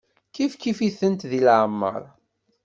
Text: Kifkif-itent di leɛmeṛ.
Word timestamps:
Kifkif-itent 0.33 1.21
di 1.31 1.39
leɛmeṛ. 1.45 2.01